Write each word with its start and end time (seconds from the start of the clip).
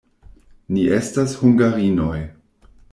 Ni 0.77 0.87
estas 0.97 1.37
hungarinoj. 1.43 2.19